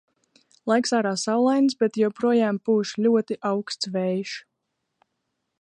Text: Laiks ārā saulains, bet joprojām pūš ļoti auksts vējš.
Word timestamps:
Laiks 0.71 0.93
ārā 0.99 1.11
saulains, 1.23 1.75
bet 1.83 2.01
joprojām 2.03 2.61
pūš 2.71 2.97
ļoti 3.07 3.41
auksts 3.53 3.93
vējš. 3.99 4.37